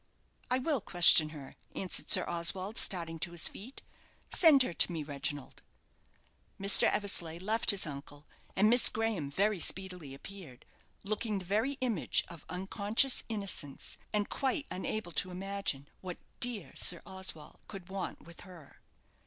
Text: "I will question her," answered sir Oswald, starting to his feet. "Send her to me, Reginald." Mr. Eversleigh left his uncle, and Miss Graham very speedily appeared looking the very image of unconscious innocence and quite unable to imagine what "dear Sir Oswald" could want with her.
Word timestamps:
"I 0.49 0.57
will 0.57 0.81
question 0.81 1.29
her," 1.29 1.53
answered 1.75 2.09
sir 2.09 2.25
Oswald, 2.27 2.75
starting 2.75 3.19
to 3.19 3.33
his 3.33 3.47
feet. 3.47 3.83
"Send 4.33 4.63
her 4.63 4.73
to 4.73 4.91
me, 4.91 5.03
Reginald." 5.03 5.61
Mr. 6.59 6.91
Eversleigh 6.91 7.37
left 7.37 7.69
his 7.69 7.85
uncle, 7.85 8.25
and 8.55 8.67
Miss 8.67 8.89
Graham 8.89 9.29
very 9.29 9.59
speedily 9.59 10.15
appeared 10.15 10.65
looking 11.03 11.37
the 11.37 11.45
very 11.45 11.73
image 11.81 12.23
of 12.29 12.45
unconscious 12.49 13.23
innocence 13.29 13.99
and 14.11 14.27
quite 14.27 14.65
unable 14.71 15.11
to 15.11 15.29
imagine 15.29 15.87
what 15.99 16.17
"dear 16.39 16.71
Sir 16.75 17.03
Oswald" 17.05 17.59
could 17.67 17.89
want 17.89 18.23
with 18.25 18.41
her. 18.41 18.81